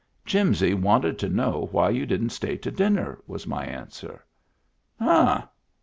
[0.33, 4.25] "Jimsy wanted to know why you didn't stay to dinner," was my answer."
[4.99, 5.43] Huh